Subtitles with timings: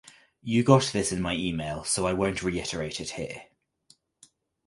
[0.41, 3.43] You got this in my email, so I won’t reiterate it here.